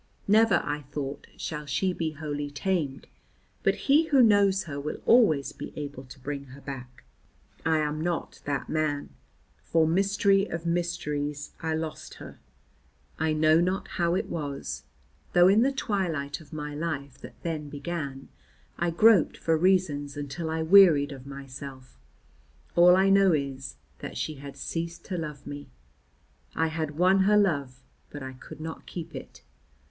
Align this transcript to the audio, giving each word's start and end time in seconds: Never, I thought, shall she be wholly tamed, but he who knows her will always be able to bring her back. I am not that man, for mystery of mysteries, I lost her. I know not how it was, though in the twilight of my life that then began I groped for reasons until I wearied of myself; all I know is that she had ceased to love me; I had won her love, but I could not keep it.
Never, 0.27 0.61
I 0.65 0.81
thought, 0.91 1.27
shall 1.37 1.67
she 1.67 1.93
be 1.93 2.13
wholly 2.13 2.49
tamed, 2.49 3.05
but 3.61 3.75
he 3.85 4.05
who 4.05 4.23
knows 4.23 4.63
her 4.63 4.79
will 4.81 4.99
always 5.05 5.51
be 5.51 5.71
able 5.75 6.05
to 6.05 6.19
bring 6.19 6.45
her 6.45 6.59
back. 6.61 7.03
I 7.67 7.77
am 7.77 8.01
not 8.01 8.41
that 8.45 8.67
man, 8.67 9.09
for 9.63 9.85
mystery 9.87 10.47
of 10.47 10.65
mysteries, 10.65 11.51
I 11.61 11.75
lost 11.75 12.15
her. 12.15 12.39
I 13.19 13.33
know 13.33 13.59
not 13.61 13.89
how 13.89 14.15
it 14.15 14.25
was, 14.25 14.85
though 15.33 15.47
in 15.47 15.61
the 15.61 15.71
twilight 15.71 16.41
of 16.41 16.51
my 16.51 16.73
life 16.73 17.19
that 17.19 17.35
then 17.43 17.69
began 17.69 18.27
I 18.79 18.89
groped 18.89 19.37
for 19.37 19.55
reasons 19.55 20.17
until 20.17 20.49
I 20.49 20.63
wearied 20.63 21.11
of 21.11 21.27
myself; 21.27 21.99
all 22.75 22.95
I 22.95 23.11
know 23.11 23.33
is 23.33 23.75
that 23.99 24.17
she 24.17 24.37
had 24.41 24.57
ceased 24.57 25.05
to 25.05 25.17
love 25.19 25.45
me; 25.45 25.69
I 26.55 26.69
had 26.69 26.97
won 26.97 27.19
her 27.25 27.37
love, 27.37 27.83
but 28.09 28.23
I 28.23 28.33
could 28.33 28.59
not 28.59 28.87
keep 28.87 29.13
it. 29.13 29.43